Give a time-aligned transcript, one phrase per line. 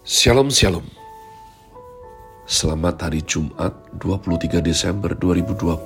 [0.00, 0.88] Shalom Shalom.
[2.48, 5.76] Selamat hari Jumat 23 Desember 2022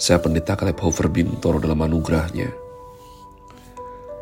[0.00, 2.48] Saya pendeta Kaleb Hofer Bintoro dalam anugerahnya.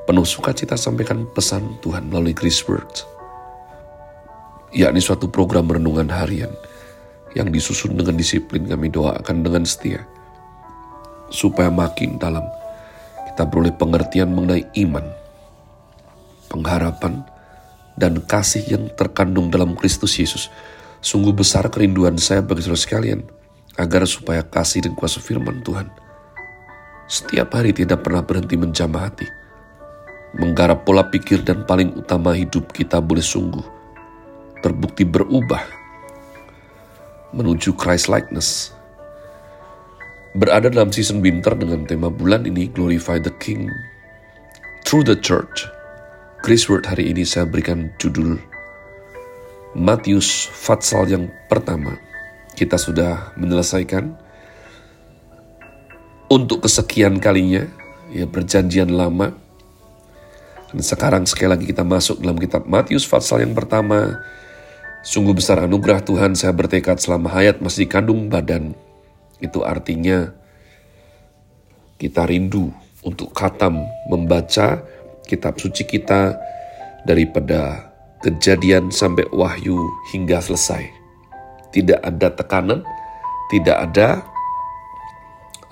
[0.02, 3.06] Penuh sukacita sampaikan pesan Tuhan melalui Grace Words
[4.74, 6.50] yakni suatu program renungan harian
[7.38, 10.02] yang disusun dengan disiplin kami doakan dengan setia
[11.30, 12.42] supaya makin dalam
[13.30, 15.21] kita beroleh pengertian mengenai iman
[16.52, 17.24] pengharapan,
[17.96, 20.52] dan kasih yang terkandung dalam Kristus Yesus.
[21.00, 23.24] Sungguh besar kerinduan saya bagi saudara sekalian,
[23.80, 25.88] agar supaya kasih dan kuasa firman Tuhan
[27.12, 29.28] setiap hari tidak pernah berhenti menjamah hati,
[30.40, 33.60] menggarap pola pikir dan paling utama hidup kita boleh sungguh
[34.64, 35.60] terbukti berubah
[37.36, 38.72] menuju Christ likeness.
[40.32, 43.68] Berada dalam season winter dengan tema bulan ini Glorify the King
[44.88, 45.68] through the Church
[46.42, 48.34] Grace Word hari ini saya berikan judul
[49.78, 51.94] Matius Fatsal yang pertama.
[52.58, 54.10] Kita sudah menyelesaikan
[56.26, 57.62] untuk kesekian kalinya,
[58.10, 59.30] ya perjanjian lama.
[60.74, 64.18] Dan sekarang sekali lagi kita masuk dalam kitab Matius Fatsal yang pertama.
[65.06, 68.74] Sungguh besar anugerah Tuhan saya bertekad selama hayat masih dikandung badan.
[69.38, 70.34] Itu artinya
[72.02, 72.74] kita rindu
[73.06, 74.82] untuk katam membaca
[75.26, 76.36] kitab suci kita
[77.06, 77.92] daripada
[78.22, 79.76] kejadian sampai wahyu
[80.14, 80.86] hingga selesai.
[81.74, 82.86] Tidak ada tekanan,
[83.50, 84.08] tidak ada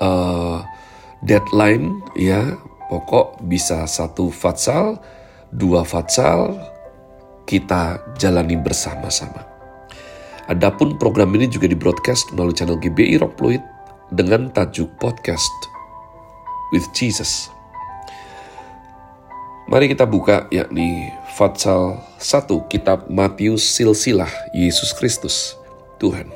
[0.03, 0.59] uh,
[1.23, 2.59] deadline, ya.
[2.91, 4.99] Pokok bisa satu fatsal,
[5.55, 6.59] dua fatsal,
[7.47, 9.47] kita jalani bersama-sama.
[10.51, 13.63] Adapun program ini juga di broadcast melalui channel GBI Rock Fluid
[14.11, 15.55] dengan tajuk podcast
[16.75, 17.60] with Jesus.
[19.71, 25.55] Mari kita buka yakni Fatsal 1 Kitab Matius Silsilah Yesus Kristus
[26.03, 26.27] Tuhan.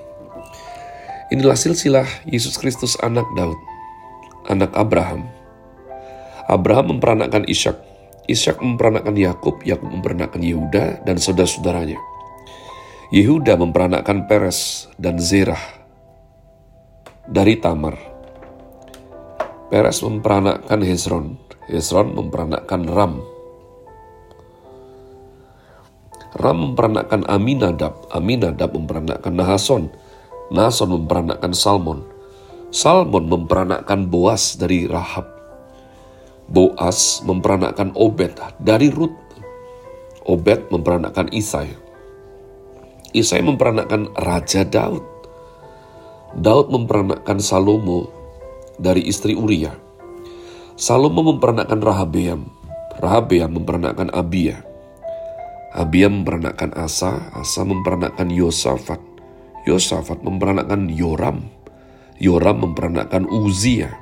[1.35, 3.59] Inilah silsilah Yesus Kristus anak Daud,
[4.47, 5.27] anak Abraham.
[6.47, 7.75] Abraham memperanakkan Ishak,
[8.31, 11.99] Ishak memperanakkan Yakub, Yakub memperanakkan Yehuda dan saudara-saudaranya.
[13.11, 15.59] Yehuda memperanakkan Peres dan Zerah
[17.27, 17.99] dari Tamar.
[19.75, 23.25] Peres memperanakkan Hezron, Hezron memperanakkan Ram.
[26.35, 29.87] Ram memperanakkan Aminadab, Aminadab memperanakkan Nahason,
[30.51, 32.03] Nahason memperanakkan Salmon,
[32.75, 35.31] Salmon memperanakkan Boas dari Rahab,
[36.51, 39.15] Boas memperanakkan Obed dari Ruth,
[40.27, 41.71] Obed memperanakkan Isai,
[43.15, 45.07] Isai memperanakkan Raja Daud,
[46.35, 48.11] Daud memperanakkan Salomo
[48.75, 49.84] dari istri Uriah,
[50.75, 52.51] Salomo memperanakkan Rahabeam.
[52.99, 54.67] Rahabeam memperanakkan Abia.
[55.71, 57.31] Abia memperanakkan Asa.
[57.31, 58.99] Asa memperanakkan Yosafat.
[59.71, 61.47] Yosafat memperanakkan Yoram.
[62.19, 63.95] Yoram memperanakkan Uzia.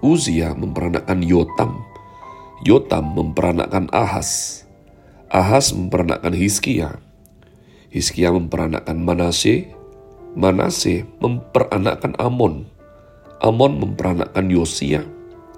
[0.00, 1.84] Uzia memperanakkan Yotam.
[2.64, 4.64] Yotam memperanakkan Ahas.
[5.28, 6.96] Ahas memperanakkan Hiskia.
[7.92, 9.68] Hiskia memperanakkan Manase.
[10.32, 12.64] Manase memperanakkan Amon.
[13.44, 15.15] Amon memperanakkan Yosia.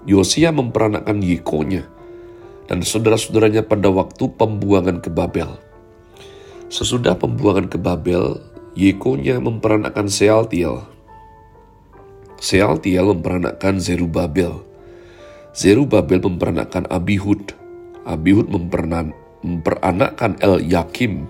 [0.08, 1.84] Yosia memperanakkan Yekonya
[2.64, 5.60] dan saudara-saudaranya pada waktu pembuangan ke Babel.
[6.72, 8.40] Sesudah pembuangan ke Babel,
[8.72, 10.88] Yekonya memperanakkan Sealtiel.
[12.40, 14.64] Sealtiel memperanakkan Zerubabel.
[15.52, 17.52] Zerubabel memperanakkan Abihud.
[18.08, 21.28] Abihud memperanakkan El Yakim.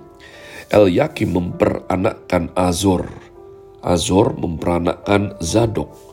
[0.71, 3.11] El Yakim memperanakkan Azor.
[3.83, 6.08] Azor memperanakkan Zadok.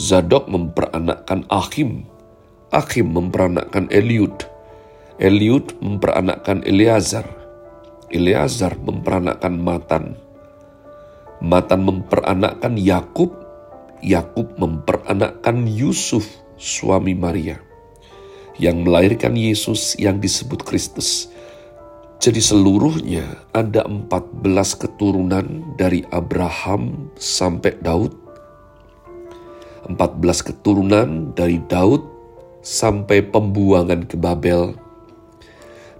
[0.00, 2.08] Zadok memperanakkan Achim.
[2.72, 4.32] Achim memperanakkan Eliud.
[5.20, 7.28] Eliud memperanakkan Eleazar.
[8.08, 10.16] Eleazar memperanakkan Matan.
[11.44, 13.28] Matan memperanakkan Yakub.
[14.00, 16.24] Yakub memperanakkan Yusuf,
[16.56, 17.60] suami Maria,
[18.56, 21.28] yang melahirkan Yesus yang disebut Kristus.
[22.16, 24.48] Jadi seluruhnya ada 14
[24.80, 28.19] keturunan dari Abraham sampai Daud
[29.94, 32.04] 14 keturunan dari Daud
[32.60, 34.76] sampai pembuangan ke Babel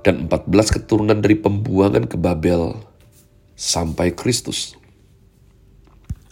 [0.05, 2.77] dan 14 keturunan dari pembuangan ke Babel
[3.57, 4.77] sampai Kristus.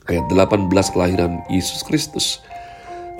[0.08, 2.40] Ayat 18 kelahiran Yesus Kristus.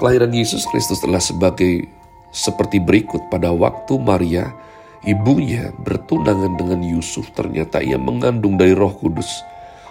[0.00, 1.84] Kelahiran Yesus Kristus adalah sebagai
[2.32, 4.52] seperti berikut pada waktu Maria
[5.04, 9.28] ibunya bertunangan dengan Yusuf ternyata ia mengandung dari Roh Kudus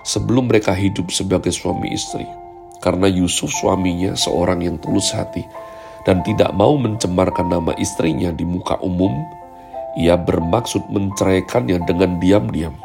[0.08, 2.26] sebelum mereka hidup sebagai suami istri.
[2.78, 5.42] Karena Yusuf suaminya seorang yang tulus hati
[6.08, 9.12] dan tidak mau mencemarkan nama istrinya di muka umum,
[10.00, 12.78] ia bermaksud menceraikannya dengan diam-diam.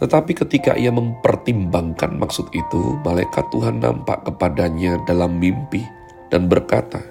[0.00, 5.84] Tetapi ketika ia mempertimbangkan maksud itu, malaikat Tuhan nampak kepadanya dalam mimpi
[6.32, 7.02] dan berkata,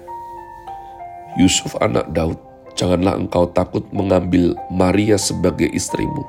[1.38, 2.40] Yusuf anak Daud,
[2.74, 6.26] janganlah engkau takut mengambil Maria sebagai istrimu,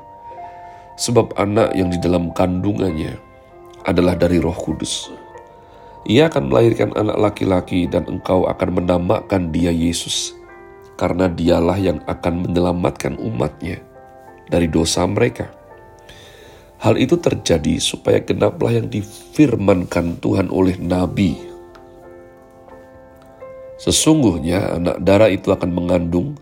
[0.94, 3.31] sebab anak yang di dalam kandungannya
[3.86, 5.10] adalah dari roh kudus.
[6.02, 10.34] Ia akan melahirkan anak laki-laki dan engkau akan menamakan dia Yesus,
[10.98, 13.78] karena dialah yang akan menyelamatkan umatnya
[14.50, 15.46] dari dosa mereka.
[16.82, 21.38] Hal itu terjadi supaya genaplah yang difirmankan Tuhan oleh Nabi.
[23.78, 26.34] Sesungguhnya anak darah itu akan mengandung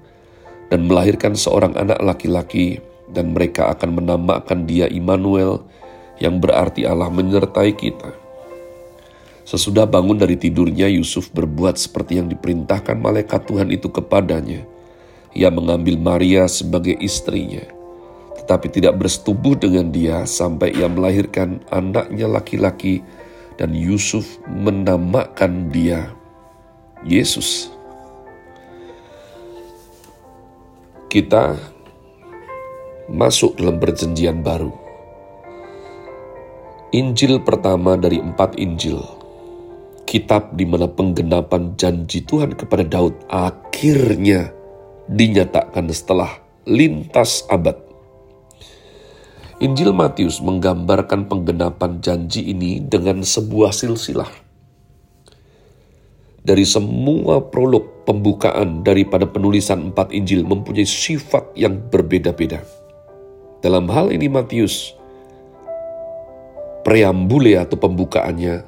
[0.72, 2.80] dan melahirkan seorang anak laki-laki
[3.12, 5.60] dan mereka akan menamakan dia Immanuel
[6.20, 8.12] yang berarti Allah menyertai kita.
[9.48, 14.62] Sesudah bangun dari tidurnya, Yusuf berbuat seperti yang diperintahkan malaikat Tuhan itu kepadanya.
[15.34, 17.80] Ia mengambil Maria sebagai istrinya
[18.50, 22.98] tetapi tidak bersetubuh dengan dia sampai ia melahirkan anaknya laki-laki
[23.54, 26.10] dan Yusuf menamakan dia
[27.06, 27.70] Yesus.
[31.06, 31.54] Kita
[33.06, 34.74] masuk dalam perjanjian baru.
[36.90, 38.98] Injil pertama dari empat Injil,
[40.10, 44.50] kitab di mana penggenapan janji Tuhan kepada Daud akhirnya
[45.06, 47.78] dinyatakan setelah lintas abad
[49.62, 54.32] Injil Matius menggambarkan penggenapan janji ini dengan sebuah silsilah.
[56.42, 62.64] Dari semua prolog pembukaan daripada penulisan empat Injil mempunyai sifat yang berbeda-beda.
[63.60, 64.96] Dalam hal ini Matius,
[66.82, 68.64] preambule atau pembukaannya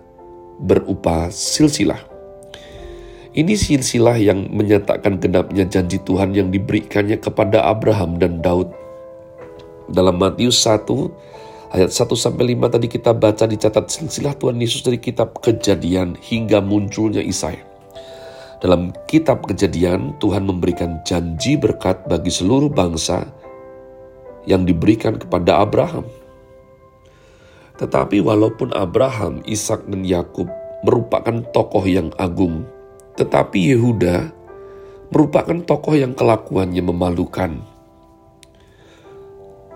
[0.62, 2.00] berupa silsilah.
[3.32, 8.68] Ini silsilah yang menyatakan genapnya janji Tuhan yang diberikannya kepada Abraham dan Daud
[9.88, 10.84] dalam Matius 1
[11.72, 16.60] ayat 1 sampai 5 tadi kita baca dicatat silsilah Tuhan Yesus dari kitab Kejadian hingga
[16.60, 17.56] munculnya Isai.
[18.60, 23.26] Dalam kitab Kejadian Tuhan memberikan janji berkat bagi seluruh bangsa
[24.46, 26.06] yang diberikan kepada Abraham.
[27.82, 30.46] Tetapi walaupun Abraham, Ishak dan Yakub
[30.86, 32.62] merupakan tokoh yang agung,
[33.18, 34.30] tetapi Yehuda
[35.10, 37.72] merupakan tokoh yang kelakuannya memalukan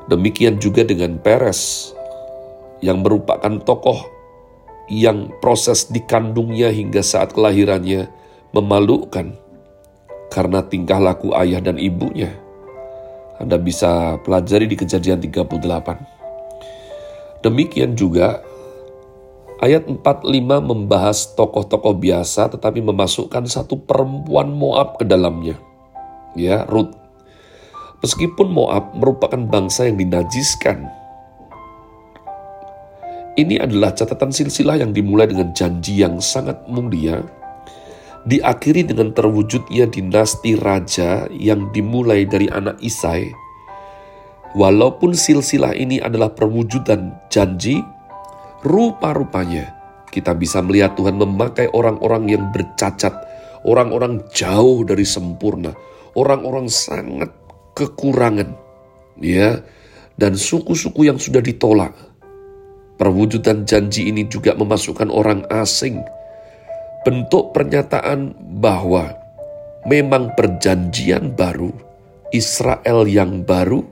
[0.07, 1.91] Demikian juga dengan Peres
[2.79, 4.07] yang merupakan tokoh
[4.87, 8.07] yang proses dikandungnya hingga saat kelahirannya
[8.55, 9.35] memalukan
[10.31, 12.31] karena tingkah laku ayah dan ibunya.
[13.43, 16.16] Anda bisa pelajari di kejadian 38.
[17.47, 18.43] Demikian juga
[19.63, 20.27] ayat 45
[20.67, 25.55] membahas tokoh-tokoh biasa tetapi memasukkan satu perempuan Moab ke dalamnya.
[26.35, 27.07] Ya, Ruth
[28.05, 30.85] Meskipun Moab merupakan bangsa yang dinajiskan,
[33.41, 37.25] ini adalah catatan silsilah yang dimulai dengan janji yang sangat mulia,
[38.29, 43.33] diakhiri dengan terwujudnya dinasti raja yang dimulai dari anak Isai.
[44.55, 47.83] Walaupun silsilah ini adalah perwujudan janji,
[48.63, 49.77] rupa-rupanya
[50.17, 53.13] kita bisa melihat Tuhan memakai orang-orang yang bercacat,
[53.69, 55.77] orang-orang jauh dari sempurna,
[56.17, 57.29] orang-orang sangat
[57.77, 58.57] kekurangan,
[59.21, 59.61] ya,
[60.17, 61.93] dan suku-suku yang sudah ditolak.
[62.97, 66.01] Perwujudan janji ini juga memasukkan orang asing.
[67.05, 69.13] Bentuk pernyataan bahwa
[69.85, 71.77] memang perjanjian baru,
[72.33, 73.85] Israel yang baru,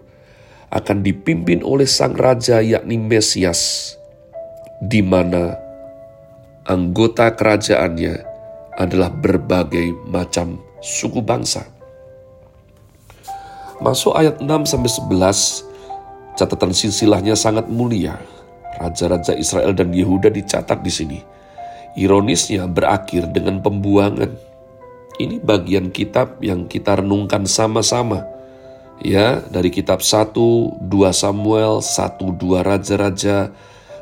[0.75, 3.95] akan dipimpin oleh sang raja yakni Mesias,
[4.83, 5.54] di mana
[6.66, 8.26] anggota kerajaannya
[8.75, 11.62] adalah berbagai macam suku bangsa.
[13.78, 18.19] Masuk ayat 6 sampai 11, catatan silsilahnya sangat mulia.
[18.75, 21.19] Raja-raja Israel dan Yehuda dicatat di sini.
[21.95, 24.35] Ironisnya berakhir dengan pembuangan.
[25.14, 28.34] Ini bagian kitab yang kita renungkan sama-sama.
[29.02, 33.50] Ya, dari kitab 1, 2 Samuel, 1, 2 Raja-Raja,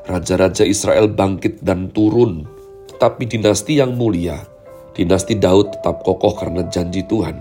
[0.04, 2.44] Raja-Raja Israel bangkit dan turun.
[2.92, 4.44] Tetapi dinasti yang mulia,
[4.92, 7.40] dinasti Daud tetap kokoh karena janji Tuhan.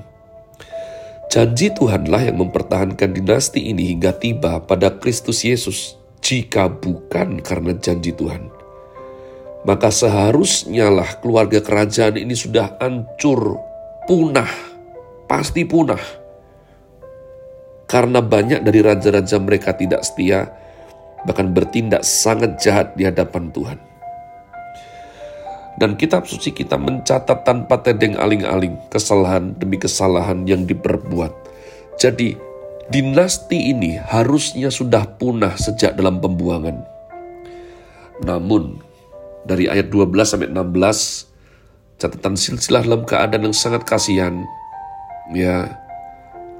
[1.31, 5.95] Janji Tuhanlah yang mempertahankan dinasti ini hingga tiba pada Kristus Yesus.
[6.21, 8.51] Jika bukan karena janji Tuhan,
[9.65, 13.57] maka seharusnya lah keluarga kerajaan ini sudah hancur,
[14.05, 14.49] punah,
[15.25, 16.20] pasti punah.
[17.91, 20.47] Karena banyak dari raja-raja mereka tidak setia,
[21.27, 23.79] bahkan bertindak sangat jahat di hadapan Tuhan.
[25.75, 31.35] Dan kitab suci kita mencatat tanpa tedeng aling-aling kesalahan demi kesalahan yang diperbuat.
[31.99, 32.39] Jadi,
[32.87, 36.79] dinasti ini harusnya sudah punah sejak dalam pembuangan.
[38.23, 38.79] Namun,
[39.43, 41.27] dari ayat 12 sampai 16,
[41.97, 44.37] catatan silsilah dalam keadaan yang sangat kasihan,
[45.33, 45.80] ya,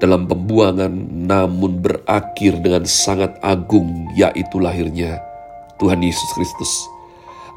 [0.02, 0.90] dalam pembuangan
[1.30, 5.22] namun berakhir dengan sangat agung yaitu lahirnya
[5.78, 6.72] Tuhan Yesus Kristus.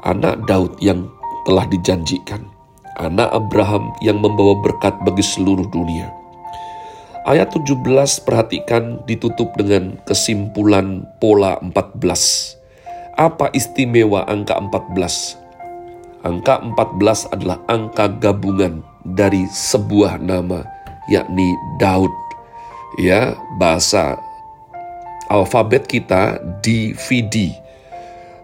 [0.06, 1.10] Anak Daud yang
[1.42, 2.46] telah dijanjikan.
[3.02, 6.08] Anak Abraham yang membawa berkat bagi seluruh dunia.
[7.26, 7.82] Ayat 17
[8.22, 11.98] perhatikan ditutup dengan kesimpulan pola 14
[13.16, 20.62] apa istimewa angka 14 angka 14 adalah angka gabungan dari sebuah nama
[21.08, 22.25] yakni Daud
[22.94, 24.18] ya bahasa
[25.26, 27.50] alfabet kita DVD.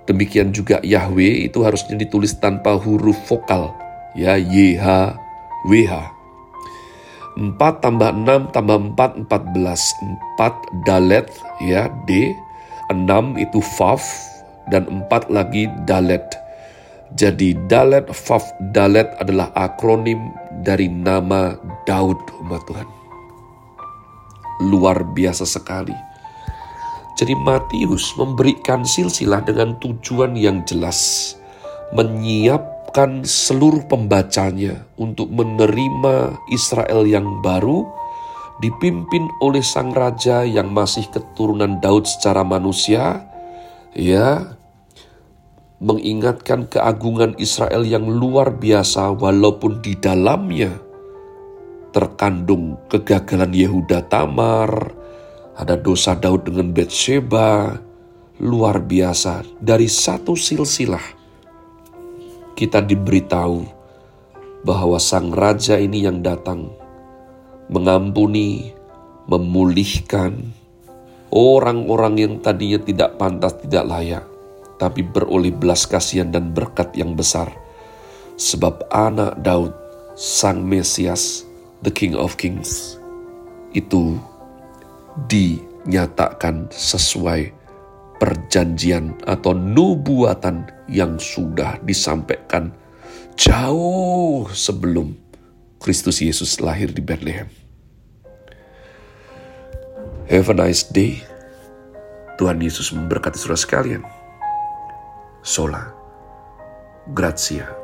[0.02, 3.70] Demikian juga Yahweh itu harusnya ditulis tanpa huruf vokal.
[4.18, 5.14] Ya YH
[5.70, 5.94] WH.
[7.32, 11.26] 4 tambah 6 tambah 4 14 4 dalet
[11.64, 12.34] ya D.
[12.92, 14.04] 6 itu Faf
[14.68, 16.26] dan 4 lagi dalet.
[17.16, 18.44] Jadi dalet Faf
[18.75, 21.56] dalet adalah akronim dari nama
[21.88, 23.01] Daud umat Tuhan
[24.71, 25.95] luar biasa sekali.
[27.19, 31.33] Jadi Matius memberikan silsilah dengan tujuan yang jelas,
[31.92, 37.85] menyiapkan seluruh pembacanya untuk menerima Israel yang baru,
[38.64, 43.28] dipimpin oleh sang raja yang masih keturunan Daud secara manusia,
[43.92, 44.57] ya,
[45.83, 50.91] mengingatkan keagungan Israel yang luar biasa walaupun di dalamnya
[51.92, 54.90] terkandung kegagalan Yehuda Tamar,
[55.54, 57.76] ada dosa Daud dengan Betsheba,
[58.40, 59.44] luar biasa.
[59.61, 61.04] Dari satu silsilah
[62.56, 63.64] kita diberitahu
[64.64, 66.72] bahwa sang raja ini yang datang
[67.68, 68.72] mengampuni,
[69.28, 70.52] memulihkan
[71.32, 74.25] orang-orang yang tadinya tidak pantas, tidak layak,
[74.76, 77.49] tapi beroleh belas kasihan dan berkat yang besar.
[78.37, 79.72] Sebab anak Daud,
[80.16, 81.49] sang Mesias,
[81.83, 82.99] the King of Kings
[83.75, 84.17] itu
[85.29, 87.53] dinyatakan sesuai
[88.23, 92.71] perjanjian atau nubuatan yang sudah disampaikan
[93.35, 95.19] jauh sebelum
[95.83, 97.51] Kristus Yesus lahir di Bethlehem.
[100.31, 101.19] Have a nice day.
[102.39, 104.03] Tuhan Yesus memberkati saudara sekalian.
[105.43, 105.91] Sola.
[107.11, 107.82] Grazie.